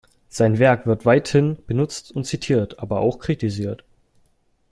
[0.29, 3.83] Sein Werk wird weithin benutzt und zitiert, aber auch kritisiert.